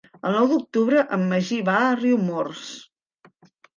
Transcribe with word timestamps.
El 0.27 0.31
nou 0.35 0.47
d'octubre 0.51 1.03
en 1.17 1.27
Magí 1.33 1.59
va 1.67 1.75
a 1.83 1.93
Riumors. 2.01 2.67